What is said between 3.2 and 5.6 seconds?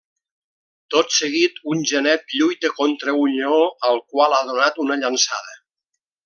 un lleó al qual ha donat una llançada.